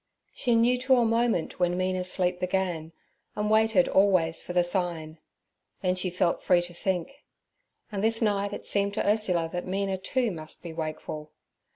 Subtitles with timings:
[0.33, 2.91] She knew to a moment when Mina's sleep began,
[3.35, 5.19] and waited always for the sign,
[5.83, 7.23] then she felt free to think;
[7.91, 11.29] and this night it seemed to Ursula that Mina, too, must be wakeful.